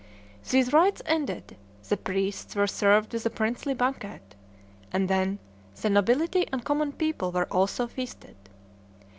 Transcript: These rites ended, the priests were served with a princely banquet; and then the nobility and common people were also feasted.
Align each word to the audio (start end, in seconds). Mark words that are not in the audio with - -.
These 0.49 0.73
rites 0.73 1.03
ended, 1.05 1.57
the 1.87 1.95
priests 1.95 2.55
were 2.55 2.65
served 2.65 3.13
with 3.13 3.23
a 3.27 3.29
princely 3.29 3.75
banquet; 3.75 4.33
and 4.91 5.07
then 5.07 5.37
the 5.79 5.91
nobility 5.91 6.47
and 6.51 6.65
common 6.65 6.91
people 6.91 7.31
were 7.31 7.45
also 7.53 7.85
feasted. 7.85 8.35